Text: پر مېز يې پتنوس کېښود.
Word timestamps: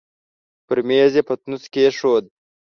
پر 0.65 0.77
مېز 0.87 1.13
يې 1.17 1.23
پتنوس 1.27 1.63
کېښود. 1.73 2.23